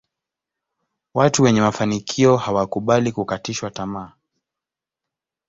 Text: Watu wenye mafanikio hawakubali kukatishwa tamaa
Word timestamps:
Watu 1.13 1.43
wenye 1.43 1.61
mafanikio 1.61 2.37
hawakubali 2.37 3.11
kukatishwa 3.11 3.71
tamaa 3.71 4.11